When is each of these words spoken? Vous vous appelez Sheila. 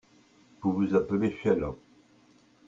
Vous 0.63 0.71
vous 0.73 0.95
appelez 0.95 1.29
Sheila. 1.43 1.75